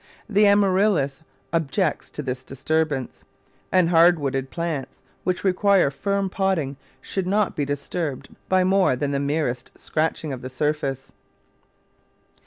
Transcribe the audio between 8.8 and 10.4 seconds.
than the merest scratching